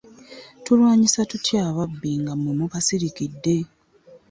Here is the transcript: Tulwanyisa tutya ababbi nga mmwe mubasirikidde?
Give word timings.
Tulwanyisa 0.63 1.19
tutya 1.31 1.59
ababbi 1.69 2.11
nga 2.21 2.33
mmwe 2.35 2.51
mubasirikidde? 2.59 3.55